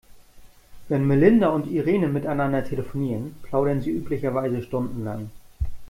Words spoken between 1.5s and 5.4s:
Irene miteinander telefonieren, plaudern sie üblicherweise stundenlang.